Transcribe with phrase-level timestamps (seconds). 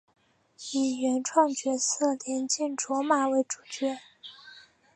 [0.71, 3.99] 以原创角色莲见琢马为主角。